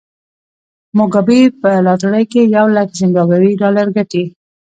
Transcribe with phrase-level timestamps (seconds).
[0.97, 4.23] موګابي په لاټرۍ کې یو لک زیمبابويي ډالر ګټي.